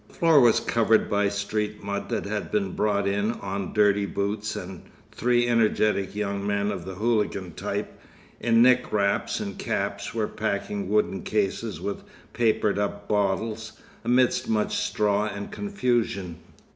[0.07, 4.55] The floor was covered by street mud that had been brought in on dirty boots,
[4.55, 4.81] and
[5.11, 7.99] three energetic young men of the hooligan type,
[8.39, 12.01] in neck wraps and caps, were packing wooden cases with
[12.33, 16.37] papered up bottles, amidst much straw and confusion.